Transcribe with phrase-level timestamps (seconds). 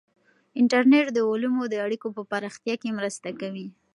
[0.59, 3.67] انټرنیټ د علومو د اړیکو په پراختیا کې مرسته کوي.